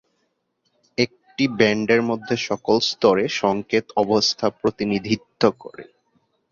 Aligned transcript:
একটি 0.97 1.43
ব্যান্ডের 1.57 2.01
মধ্যে 2.01 2.35
সকল 2.47 2.75
স্তরে 2.89 3.25
সংকেত 3.41 3.85
অবস্থা 3.95 4.45
প্রতিনিধিত্ব 4.59 5.41
করে। 5.59 5.83